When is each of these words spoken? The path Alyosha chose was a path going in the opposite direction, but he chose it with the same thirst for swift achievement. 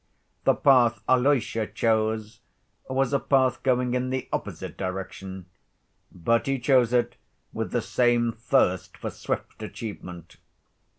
The 0.45 0.55
path 0.55 1.03
Alyosha 1.07 1.67
chose 1.67 2.39
was 2.89 3.13
a 3.13 3.19
path 3.19 3.61
going 3.61 3.93
in 3.93 4.09
the 4.09 4.29
opposite 4.33 4.75
direction, 4.75 5.45
but 6.11 6.47
he 6.47 6.57
chose 6.57 6.91
it 6.91 7.17
with 7.53 7.69
the 7.69 7.83
same 7.83 8.31
thirst 8.31 8.97
for 8.97 9.11
swift 9.11 9.61
achievement. 9.61 10.37